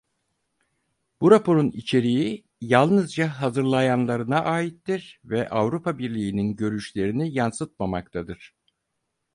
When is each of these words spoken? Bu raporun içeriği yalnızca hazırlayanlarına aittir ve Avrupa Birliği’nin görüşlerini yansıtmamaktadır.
Bu 1.21 1.31
raporun 1.31 1.69
içeriği 1.71 2.45
yalnızca 2.61 3.27
hazırlayanlarına 3.29 4.41
aittir 4.43 5.21
ve 5.25 5.49
Avrupa 5.49 5.97
Birliği’nin 5.99 6.55
görüşlerini 6.55 7.33
yansıtmamaktadır. 7.33 8.55